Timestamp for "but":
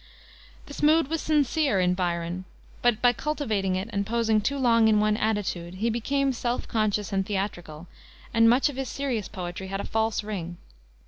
2.81-3.03